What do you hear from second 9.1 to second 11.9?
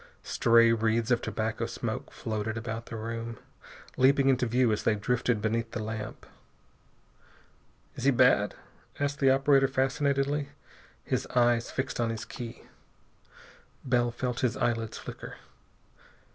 the operator fascinatedly, his eyes